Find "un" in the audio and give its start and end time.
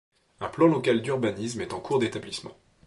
0.39-0.47